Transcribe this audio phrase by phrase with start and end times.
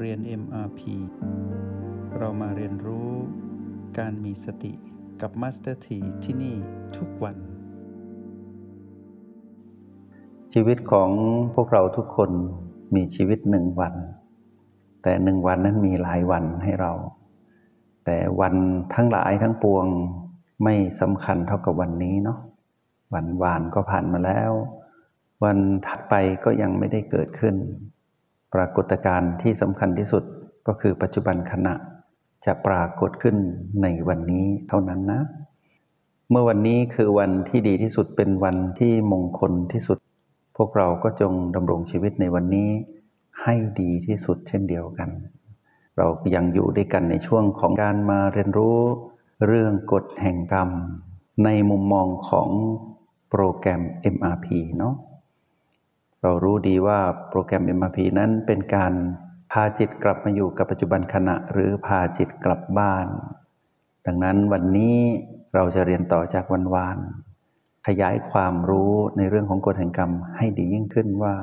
[0.00, 0.80] เรียน MRP
[2.18, 3.10] เรามาเรียนรู้
[3.98, 4.72] การมีสติ
[5.20, 6.56] กับ Master T ที่ที่นี่
[6.96, 7.36] ทุกวัน
[10.52, 11.10] ชีวิตของ
[11.54, 12.30] พวกเราทุกคน
[12.94, 13.94] มีชีวิตหนึ่งวัน
[15.02, 16.92] แต่หนึ่งวันนั้นมีหลายวันให้เรา
[18.04, 18.54] แต่วัน
[18.94, 19.86] ทั้งหลายทั้งปวง
[20.64, 22.38] ไม่สำคัญเท่ากับวันนี้เนาะ
[23.14, 24.52] วันวานก็ผ่านมาแล้ว
[25.44, 27.56] วันถัดไปก็ยังไม่ได้เกิดขึ้น
[28.54, 30.22] ปรากฏการณ์ที่สำคัญที่สุด
[30.66, 31.74] ก็คือปัจจุบันขณะ
[32.44, 33.36] จะปรากฏขึ้น
[33.82, 35.20] ในวันนี้เท่านั้นนะ
[36.30, 39.98] เมื่อวันนี้คือวันที่ดีที่สุดเป็นวันที่มงคลที่สุด
[40.56, 42.70] พวกเราก็จงดำรงชีวิตในวันนี้
[43.42, 45.08] ให้ดีที่สุดเช่นเดียวกัน
[45.96, 48.78] เรายังอยู่ด้วยกันในช่วงของการมาเรียนรู้
[49.46, 50.70] เรื่องกฎแห่งกรรม
[51.44, 52.48] ในมุมมองของ
[53.30, 53.82] โปรแกรม
[54.14, 54.46] MRP
[54.78, 54.94] เนาะ
[56.22, 56.98] เรารู้ดีว่า
[57.30, 58.92] โปรแกรม MRP นั้นเป็นการ
[59.52, 63.06] พาจิตกลับมาอยู่กับปัจจุบันขณะหรือพาจิตกลับบ้าน
[64.06, 64.96] ดังนั้นวันนี้
[65.54, 66.98] เราจะเรียนต่อจากวันวาน
[67.86, 71.34] ขยายความรู้ในเรื่องของกฎแห่งกรรมให้ดียิ่งขึ้นว่า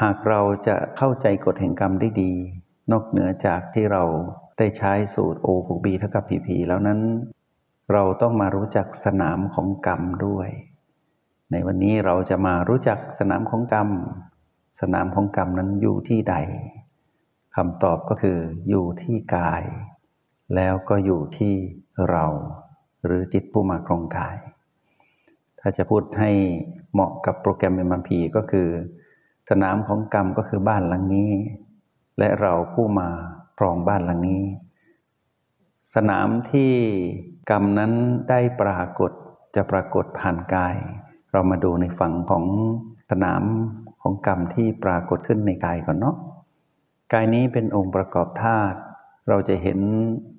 [0.00, 2.32] หากเราจะเข้าใจกฎแห่งกรรมได้ดี
[2.92, 4.02] นอกเหนือจากที่เรา
[4.58, 7.00] ได้ใช้สูตร O บวก B เท่ากับ PP แล้วนั้น
[7.92, 10.48] เราต้องมารู้จักสนามของกรรมด้วย
[11.52, 13.88] ในวันนี้เราจะมารู้จักสนามของกรรม
[14.80, 16.34] สนามของกรรมนั้นอยู่ที่ใด
[17.56, 19.62] คำตอบก็คืออยู่ที่กาย
[20.54, 21.54] แล้วก็อยู่ที่
[22.10, 22.26] เรา
[23.04, 24.36] หรือจิตผู้มาครองกาย
[25.60, 26.30] ถ้าจะพูดให้
[26.92, 28.68] เหมาะกับโปรแกรม MMP ก็คือ
[29.50, 31.32] สนามของกรรมก็คือบ้านหลังนี้
[32.18, 33.08] และเราผู้มา
[33.58, 34.42] ครองบ้านหลังนี้
[35.94, 36.72] สนามที่
[37.50, 37.92] กรรมนั้น
[38.28, 39.10] ได้ปรากฏ
[39.54, 40.76] จะปรากฏผ่านกาย
[41.36, 42.44] เรามาดูในฝั่งของ
[43.10, 43.44] สนาม
[44.02, 46.16] ของกรรมที่ปรากฏขึ้นในกายก่อนเนาะ
[47.12, 48.78] กายนี้เป็นองค์ประกอบธาตุ
[49.28, 49.78] เราจะเห็น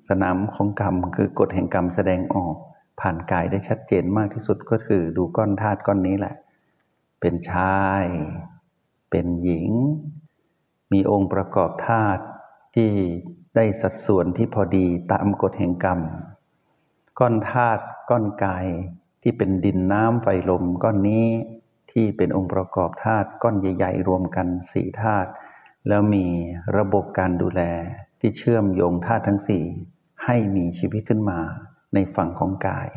[0.08, 2.54] สนามของกรรม คือกฎแห่งกรรมแสดงออก
[3.00, 6.34] ผ่านกายได้ชัดเจนมากที่สุดก็คือดูก้อนธาตุก้อนนี้แหละ
[7.20, 8.04] เป็นชาย
[9.10, 9.70] เป็นหญิง
[10.92, 12.22] มีองค์ประกอบธาตุ
[12.74, 12.90] ที่
[13.56, 16.00] ได้สัดส่วนที่พอดีตามกฎแห่งกรรม
[17.18, 18.66] ก้อนธาตุก้อนกาย
[19.30, 21.26] ที่เป็นดินน้ำไฟลมก้อนนี้
[21.92, 25.30] ที่เป็นองค์ประกอบธาตุก้อนใหญ่ ๆ รวมกันสี่ธาตุ
[25.88, 26.26] แล้วมี
[26.76, 27.62] ระบบการดูแล
[28.20, 29.64] ที่เชื่อมโยงธาตุทั้งสี่
[30.24, 31.40] ให้มีชีวิตขึ้นมา
[31.94, 32.88] ในฝั่งของกาย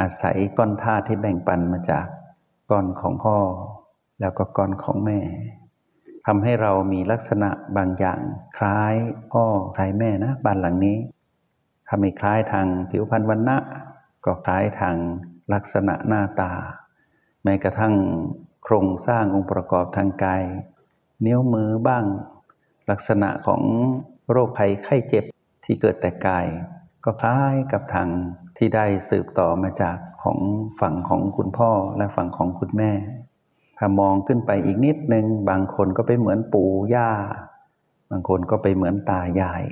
[0.00, 2.06] อาศัยก้อนธาตุที่แบ่งปันมาจาก
[2.70, 3.38] ก้อนของพ่อ
[4.20, 5.20] แล้วก็ก้อนของแม่
[6.26, 8.20] ทำให้เรามีลักษณะบางอย่าง
[8.58, 8.94] คล้าย
[9.32, 9.44] พ่อ
[9.76, 10.96] คล้ายแม่นะบ้านหลังนี้
[11.86, 13.56] ถ้าไม่คล้ายทางผิวพรรณวันณะ
[14.24, 14.96] ก็คล้ายทาง
[15.52, 16.52] ลักษณะหน้าตา
[17.42, 17.94] แม้กระทั่ง
[18.64, 20.42] โครงสร้างองค์ประกอบทางกาย
[21.26, 22.04] นิ้วมือบ้าง
[22.90, 23.62] ลักษณะของ
[24.30, 25.24] โรคภัยไข้เจ็บ
[25.64, 26.46] ที่เกิดแต่กาย
[27.04, 28.08] ก็คล้ายกับทาง
[28.56, 30.38] ที่ได้สืบต่อมาจากของ
[30.80, 32.92] ฝั่งของคุณพ่อและฝั่งของคุณแม่
[33.78, 37.10] ถ้ามองขึ้นไปอีกนิดนึง บางคนก็ไปเหมือนปู่ย่า
[38.10, 39.64] บางคนก็ไปเหมือนตายาย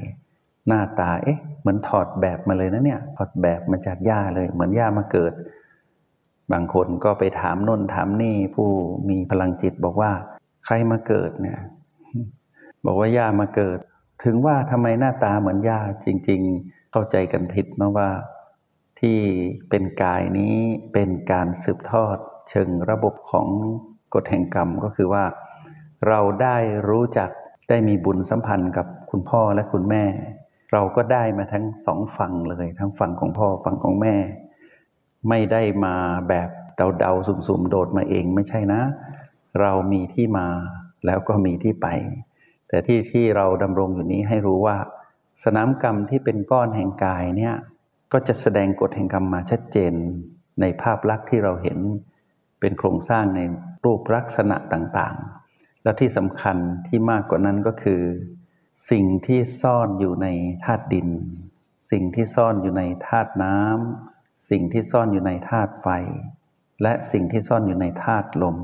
[0.67, 5.33] หน้าตาเอ๊ะเหมือนถอดแบบมาเลยนะเนี่ยถอดแบบมาจากย่าเลย เหมือนย่ามาเกิด
[6.53, 8.69] บางคนก็ไปถามน้นถามนี่ผู้
[9.09, 10.11] มีพลังจิตบอกว่า
[10.67, 11.59] ใครมาเกิดเนี่ย
[12.87, 13.79] บอกว่าย่ามาเกิด
[14.25, 18.11] ถึงว่าทำไมหน้าตาเหมือนย่าจริง ๆ เข้าใจกันผิดนะว่า
[19.01, 19.19] ที่
[19.71, 20.57] เป็นกายนี้
[20.93, 22.17] เป็นการสืบทอด
[22.49, 23.49] เชิงระบบของ
[24.15, 25.25] กฎแห่งกรรมก็คือว่า
[26.09, 26.57] เราได้
[26.89, 27.31] รู้จัก
[27.69, 30.05] ได้มีบุญสัมพันธ์กับคุณพ่อและคุณแม่
[30.73, 34.15] เราก็ได้มาทั้งสองฝั่งเลย ทั้งฝั่งของพ่อฝั่งของแม่
[35.29, 35.95] ไม่ได้มา
[36.29, 36.49] แบบ
[36.99, 38.83] เดาๆสุ่มๆ โดดมาเองไม่ใช่นะ
[39.61, 40.49] เรามีที่มา
[41.07, 41.87] แล้วก็มีที่ไป
[42.69, 44.77] แต่ที่ที่เราดำรงอยู่นี้ให้รู้ว่า
[45.45, 47.55] สนามกรรมที่เป็นก้อนแห่งกายเนี่ย
[48.13, 49.93] ก็จะแสดงกฎแห่งกรรมมาชัดเจน
[50.61, 51.79] ในภาพลักษณ์ที่เราเห็น
[52.61, 53.41] เป็นโครงสร้างใน
[53.85, 56.57] รูปลักษณะต่างๆ แล้วที่สำคัญ
[56.87, 58.03] ที่มากกว่านั้นก็คือ
[58.91, 60.27] สิ่งที่ซ่อนอยู่ใน
[60.65, 61.09] ธาตุดิน
[61.91, 65.87] สิ่งที่ซ่อนอยู่ในธาตุน้ำ สิ่งที่ซ่อนอยู่ในธาตุไฟ
[66.83, 68.57] และสิ่งที่ซ่อนอยู่ในธาตุลม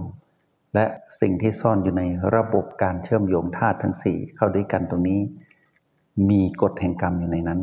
[0.75, 0.87] และ
[1.20, 2.02] สิ่งที่ซ่อนอยู่ใน
[2.34, 5.20] ระบบการเชื่อมโยงธาตุทั้งสี่เข้าด้วยกันตรงนี้
[6.31, 7.61] มีกฎแห่งกรรมอยู่ในนั้น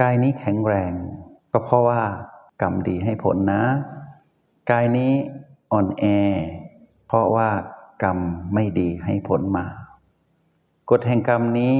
[0.00, 0.92] กายนี้แข็งแรง
[1.52, 2.02] ก็เพราะว่า
[2.62, 3.62] กรรมดีให้ผลนะ
[4.70, 5.12] กายนี้
[5.72, 6.04] อ่อนแอ
[7.06, 7.48] เพราะว่า
[8.02, 8.18] กรรม
[8.54, 9.66] ไม่ดีให้ผลมา
[10.90, 11.76] กฎแห่งกรรมนี้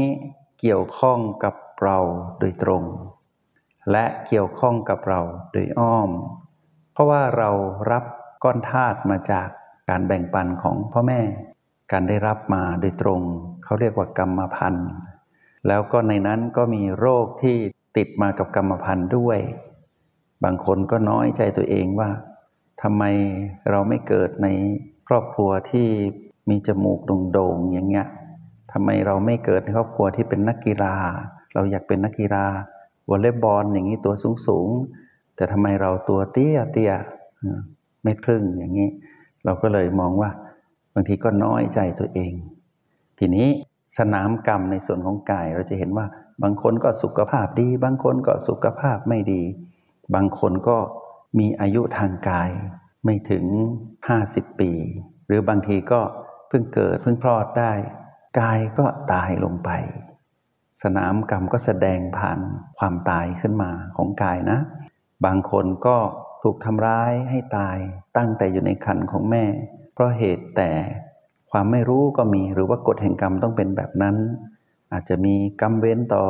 [0.61, 1.99] เกี่ยวข้องกับเรา
[2.39, 2.83] โดยตรง
[3.91, 5.21] และเกี่ยวข้องกับเรา
[5.53, 6.11] โดยอ้อม
[6.93, 7.51] เพราะว่าเรา
[7.91, 8.05] รับ
[8.45, 9.49] ก้อนธาตุมาจาก
[9.89, 11.21] การแบ่งปันของพ่อแม่
[11.93, 13.21] การได้รับมาโดยตรง
[13.65, 14.91] เขาเรียกว่ากรรมพันธุ์
[15.69, 17.57] แล้วก็ในนั้นก็มีโรคที่
[17.97, 19.39] ติดมากับกรรมพันธุ์ด้วย
[20.45, 22.11] บางคนก็น้อยใจตัวเองว่า
[22.83, 23.03] ทำไม
[23.71, 24.49] เราไม่เกิดใน
[25.09, 25.89] ครอบครัวที่
[26.51, 27.01] มีจมูก
[27.33, 28.07] โด่งๆอย่างเงี้ย
[28.73, 30.95] ทำไมเราไม่เกิดในครอบครัวที่เป็นนักกีฬา
[31.55, 32.45] เราอยากเป็นนักกีฬา
[33.11, 34.15] วอลเลย์บอลอย่างนี้ตัว
[34.47, 36.93] สูงๆแต่ทำไมเราตัวเตี้ยเตี้ย
[38.03, 38.89] เม็ดครึ่งอย่างนี้
[39.45, 40.31] เราก็เลยมองว่า
[40.95, 42.33] บางทีก็น้อยใจตัวเอง
[43.19, 43.49] ทีนี้
[43.99, 46.07] สนามกรรมในส่วนของกายเราจะเห็นว่า
[46.43, 49.43] บางคนก็สุขภาพดี บางคนก็สุขภาพไม่ดี
[50.15, 50.79] บางคนก็
[51.39, 52.51] มีอายุทางกาย
[53.05, 53.45] ไม่ถึง
[54.03, 54.71] 50 ปี
[55.27, 56.01] หรือบางทีก็
[56.49, 57.73] เพิ่งเกิดเพิ่งคลอดได้
[58.41, 59.71] กายก็ตายลงไป
[60.83, 62.39] สนามกรรมก็แสดงผ่าน
[62.79, 64.59] ความตายขึ้นมาของกายนะ
[65.25, 65.97] บางคนก็
[66.43, 67.79] ถูกทำร้ายให้ตาย
[68.17, 69.45] ตั้งแต่อยู่ในคันของแม่
[69.93, 70.71] เพราะเหตุแต่
[71.51, 74.17] ความไม่รู้ก็มีหรือว่ากฎแห่งกรรมต้องเป็นแบบนั้น
[74.93, 76.25] อาจจะมีกรรมเว้นต่อ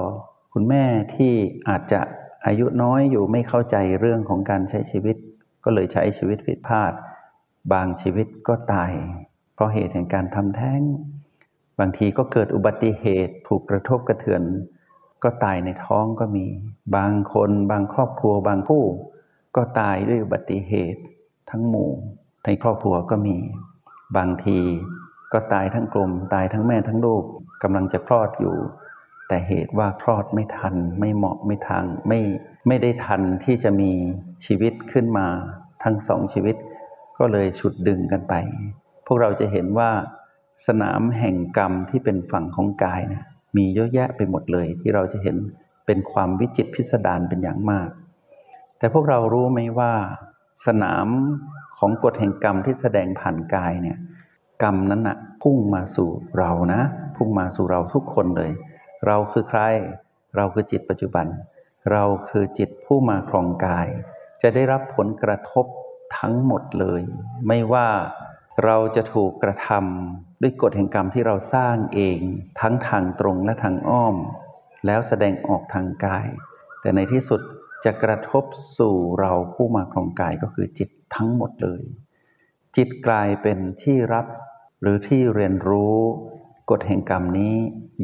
[0.52, 1.32] คุณแม่ที่
[1.68, 2.00] อาจจะ
[2.46, 5.16] อายุน้อยอยู่ไม่เข้าใจเรื่องของการใช้ชีวิต
[5.64, 6.92] ก็เลยใช้ชีวิตผิดพลาด
[7.72, 8.92] บางชีวิตก็ตาย
[9.54, 10.80] เพราะเหตุแห่งการทำแท้ง
[11.80, 14.42] บางทีก็เกิดอุบัติเหตุถูกกระทบกระเทือน
[15.22, 16.46] ก็ตายในท้องก็มี
[16.96, 18.84] บางคนบางครอบครัวบางผู้
[19.56, 21.02] ก็ตายด้วยอุบัติเหตุ
[21.50, 21.90] ทั้งหมู่
[22.44, 23.36] ในครอบครัวก็มี
[24.16, 24.58] บางที
[25.32, 27.24] ก็ตายทั้งกลมตายทั้งแม่ทั้งลูก
[27.62, 28.56] กำลังจะคลอดอยู่
[29.28, 32.20] แต่เหตุว่าคลอดไม่ทัน ไม่เหมาะไม่ทางไม่
[32.66, 33.90] ไม่ได้ทันที่จะมี
[34.44, 35.26] ชีวิตขึ้นมา
[35.84, 36.56] ทั้งสองชีวิต
[37.18, 38.34] ก็เลยฉุดดึงกันไป
[39.06, 39.90] พวกเราจะเห็นว่า
[40.66, 43.22] สนามแห่งกรรมที่เป็นฝั่งของกายนะ
[43.56, 45.36] มีเยอะแยะไปหมดเลยที่เราจะเห็น
[45.86, 47.88] เป็นความวิจิตพิสดารเป็นอย่างมาก
[48.78, 49.92] แต่พวกเรารู้ไหมว่า
[50.66, 51.06] สนาม
[51.78, 53.98] ของกฎแห่งกรรมที่แสดงผ่านกายเนี่ย
[54.62, 56.80] กรรมนั้นนะพุ่งมาสู่เรานะ
[57.16, 58.52] พุ่งมาสู่เราทุกคนเลย
[59.06, 59.60] เราคือใคร
[60.36, 61.26] เราคือจิตปัจจุบัน
[61.92, 63.86] เราคือจิตผู้มาครองกาย
[64.42, 65.66] จะได้รับผลกระทบ
[66.18, 67.02] ทั้งหมดเลย
[67.46, 67.88] ไม่ว่า
[68.64, 72.20] เราจะถูกกระทำด้วยกฎแห่งกรรมที่เราสร้างเอง
[72.60, 74.16] ทั้งทางตรงและทางอ้อม
[74.86, 76.26] แล้วแสดงออกทางกาย
[76.80, 77.40] แต่ในที่สุด
[77.84, 78.44] จะกระทบ
[78.78, 81.82] สู่เราผู้มาครองกายก็คือจิตทั้งหมดเลย
[82.76, 84.26] จิตกลายเป็นที่รับ
[84.82, 85.96] หรือที่เรียนรู้
[86.70, 87.54] กฎแห่งกรรมนี้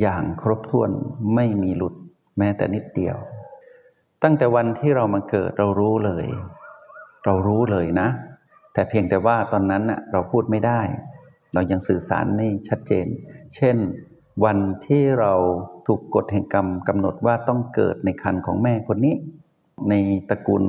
[0.01, 0.91] อย่างครบถ้วน
[1.35, 1.95] ไม่มีหลุด
[2.39, 3.17] แม้แต่นิดเดียว
[4.23, 6.27] ตั้งแต่วันที่เรามาเกิดเรารู้เลย
[7.25, 8.09] เรารู้เลยนะ
[8.81, 10.81] แต่เพียงแต่ว่าตอนนั้นเราพูดไม่ได้
[11.55, 13.07] เรายังสื่อสารไม่ชัดเจน
[13.55, 13.77] เช่น
[14.45, 15.33] วันที่เรา
[15.87, 19.15] ถูกกฎแห่งกรรมกำหนดว่าต้องเกิดในคันของแม่คนนี้
[19.91, 19.95] ใน
[20.29, 20.65] ตระกูล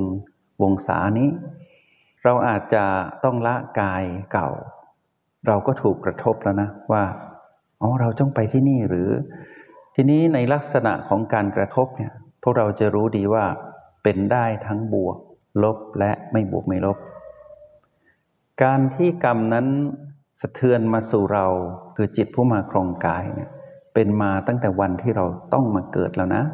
[0.62, 1.28] วงศานี้
[2.24, 2.84] เราอาจจะ
[3.24, 4.48] ต้องละกายเก่า
[5.46, 7.04] เราก็ถูกกระทบแล้วนะว่า
[7.80, 9.08] อ๋อเราต้องไปที่นี่หรือ
[9.94, 12.12] ทีนี้ในลักษณะของการกระทบเนี่ย
[12.42, 13.44] พวกเราจะรู้ดีว่า
[14.02, 15.16] เป็นได้ทั้งบวก
[15.62, 16.98] ลบและไม่บวกไม่ลบ
[18.62, 19.66] การที่กรรมนั้น
[20.40, 21.46] สะเทือนมาสู่เรา
[21.96, 23.50] คือจิตผู้มาครองกายเนี่ย
[23.94, 26.44] เป็นมาตั้งแต่วันที่เราต้องมาเกิดแล้วนะ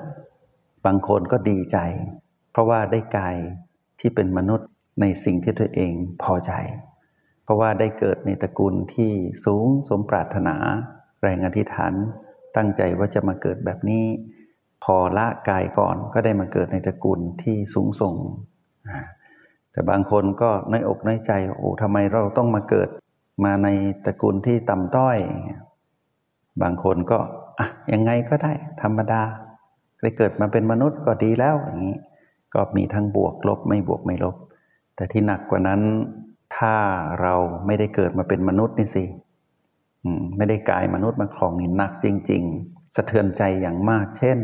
[0.87, 1.79] บางคนก็ดีใจ
[2.53, 3.37] เพราะว่าได้กาย
[4.01, 4.69] ที่เป็นมนุษย์
[5.01, 5.93] ในสิ่งที่ตัวเอง
[6.23, 6.53] พอใจ
[7.45, 9.13] เพราะว่าได้เกิดในตระกูลที่
[9.45, 10.57] สูงสมปรารถนา
[11.23, 11.93] แรงอธิษฐาน
[12.57, 14.05] ตั้งใจว่าจะมาเกิดแบบนี้
[14.85, 18.15] พอละกายก่อนก็ได้มาเกิดในตระกูลที่สูงส่ง
[19.79, 22.89] แต่บางคนก็น้อยอกน้อยใจโอ้ทำไมเราต้องมาเกิด
[23.45, 23.69] มาใน
[24.05, 25.19] ตระกูลที่ต่ำต้อย
[26.63, 27.19] บางคนก็
[27.59, 29.23] อะยังไงก็ได้ธรรมดา
[30.03, 31.99] ได้เกิดมาเป็นมนุษย์ก็ดีแล้วอย่างนี้
[32.55, 34.37] ก็มีทั้งบวกลบไม่บวกไม่ลบ
[34.97, 35.81] แต่ที่หนักกว่านั้น
[36.57, 36.75] ถ้า
[37.21, 37.35] เรา
[37.67, 39.05] ไม่ได้เกิดมาเป็นมนุษย์นี่สิ
[40.37, 44.39] ไม่ได้กายมนุษย์มาครองนี่หนักจริง ๆ สะเทือนใจอย่างมาก เช่น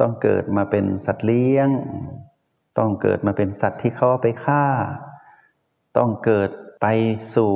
[0.00, 1.70] ต้องเกิดมาเป็นสัตว์เลี้ยง
[2.78, 4.64] ต้องเกิดมาเป็นสัตว์ที่เขาไปฆ่า
[5.96, 6.86] ต้องเกิดไป
[7.34, 7.52] สู่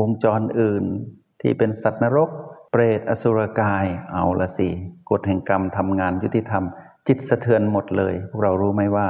[0.00, 0.84] วงจรอื่น
[1.40, 2.30] ที่เป็นสัตว์นรก
[2.70, 4.68] เปรตอสุรกายเอาละสิ
[5.10, 6.64] กฎแห่งกรรมทำงานยุติธรรม
[7.08, 9.06] จิตสะเทือนหมดเลย พวกเรารู้ไหมว่า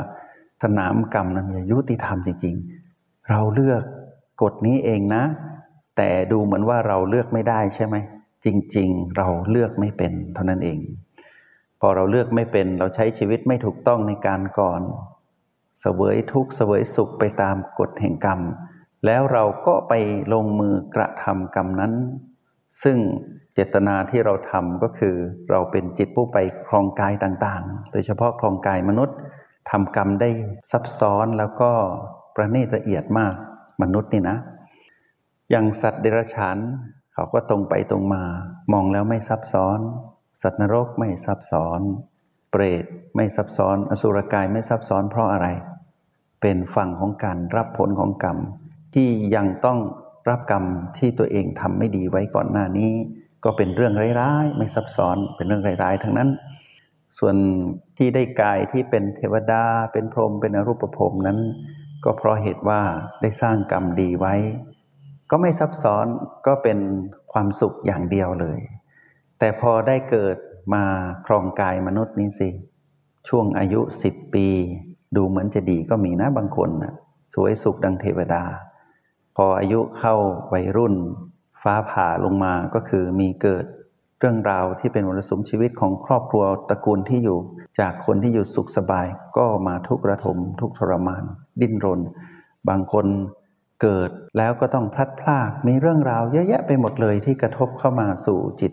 [0.62, 3.82] สนามกรรมนั้นยุติธรรมจริงๆ เราเลือก
[4.42, 5.22] กฎนี้เองนะ
[5.96, 7.96] แต่ดูเหมือนว่าเราเลือกไม่ได้ใช่ไหม
[8.44, 10.78] จริงๆ เราเลือกไม่เป็นเท่านั้นเอง
[11.80, 14.80] พอเราเลือกไม่เป็นเราใช้ชีวิตไม่ถูกต้องในการก่อน
[15.80, 18.40] เสวยทุกข์เสวยสุขไปตามกฎแห่งกรรม
[19.06, 19.92] แล้วเราก็ไป
[20.32, 21.92] ลงมือกระทำกรรมนั้น
[22.82, 22.96] ซึ่ง
[23.54, 25.14] เจตนาที่เราทำก็คือ
[25.50, 26.36] เราเป็นจิตผู้ไป
[26.68, 29.16] ครองกายต่างๆ โดยเฉพาะครองกายมนุษย์
[29.70, 30.30] ทำกรรมได้
[30.70, 31.70] ซับซ้อนแล้วก็
[32.34, 33.34] ประณีตละเอียดมาก
[33.82, 34.36] มนุษย์นี่นะ
[35.50, 36.58] อย่างสัตว์เดรัจฉาน
[37.14, 38.22] เขาก็ตรงไปตรงมา
[38.72, 39.78] มองแล้วไม่ซับซ้อน
[40.42, 41.80] สัตว์นรกไม่ซับซ้อน
[42.52, 42.84] เปรต
[43.16, 45.46] ไม่ซับซ้อน อสุรกายไม่ซับซ้อนเพราะอะไร
[46.40, 48.38] เป็นฝั่งของการรับผลของกรรม
[48.94, 49.78] ที่ยังต้อง
[50.28, 50.64] รับกรรม
[50.98, 52.92] ที่ตัวเองทำไม่ดีไว้ก่อนหน้านี้
[53.44, 56.28] ก็เป็นเรื่องร้ายๆ ไม่ซับซ้อนเป็นเรื่องร้ายๆ ทั้งนั้น
[57.18, 57.36] ส่วน
[57.98, 61.38] ที่ได้กายที่เป็นเทวดา เป็นพรหมเป็นอรูปภพนั้น
[62.04, 62.80] ก็เพราะเหตุว่า
[63.22, 64.34] ได้สร้างกรรมดีไว้
[65.30, 66.06] ก็ไม่ซับซ้อน
[66.46, 66.78] ก็เป็น
[67.32, 68.60] ความสุขอย่างเดียวเลย
[69.38, 70.36] แต่พอได้เกิด
[70.74, 70.84] มา
[71.26, 72.48] ครองกายมนุษย์นี้สิ
[73.28, 74.46] ช่วงอายุสิบปี
[75.16, 76.94] ดูเหมือนจะดีก็มีนะบางคนนะ
[77.34, 78.44] สวยสุขดังเทวดา
[79.36, 80.14] พออายุเข้า
[80.52, 80.94] วัยรุ่น
[81.62, 83.64] ฟ้าผ่าลงมาก็คือมีเกิด
[84.18, 87.38] เรื่องราวที่เป็นมรสุมชีวิตของครอบครัวตระกูลที่อยู่
[87.80, 91.24] จากคนที่อยู่สุขสบายก็มาทุกข์ระทมทุกข์ทรมาน
[91.60, 92.00] ดิ้นรน
[92.68, 93.06] บางคน
[93.82, 98.72] เกิดแล้วก็ต้องพลัดพรากมีเรื่องราวเยอะแยะไปหมดเลยที่กระทบเข้ามาสู่จิต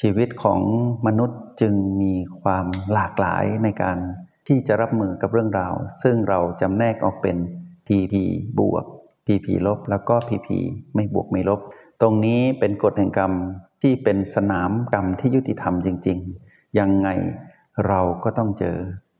[0.00, 0.60] ชีวิตของ
[1.06, 3.98] มนุษย์จึงมีความหลากหลายในการ
[4.46, 7.36] ที่จะรับมือกับเรื่องราว ซึ่งเราจำแนกออกเป็น
[7.86, 8.14] PP
[8.58, 8.84] บวก
[9.26, 10.48] PP ลบ แล้วก็ PP
[10.94, 11.60] ไม่บวกไม่ลบ
[12.00, 13.32] ตรงนี้เป็นกฎแห่งกรรม
[13.82, 16.18] ที่เป็นสนามกรรมที่ยุติธรรมจริง
[16.48, 17.08] ๆ ยังไง
[17.86, 18.76] เราก็ต้องเจอ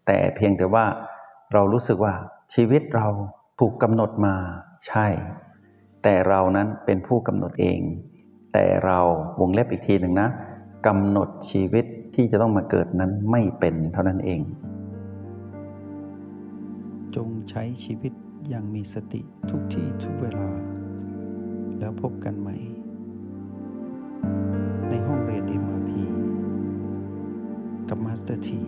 [0.06, 0.86] แต่เพียงแต่ว่า
[1.52, 2.14] เรารู้สึกว่า
[2.54, 3.08] ชีวิตเรา
[3.60, 4.34] ถูกกำหนดมา
[4.86, 5.06] ใช่
[6.02, 7.80] แต่เรานั้นเป็นผู้กำหนดเอง
[8.52, 8.98] แต่เรา
[9.40, 10.28] วงเล็บอีกทีหนึ่งนะ
[10.86, 14.40] กำหนดชีวิตที่จะต้องมาเกิดนั้นไม่เป็นเท่านั้นเอง
[17.16, 18.12] จงใช้ชีวิต
[18.48, 19.20] อย่างมีสติ
[19.50, 20.48] ทุกที่ทุกเวลา
[21.78, 22.56] แล้วพบกันใหม่
[24.88, 25.90] ในห้องเรียน MRP
[27.88, 28.62] กับ Master T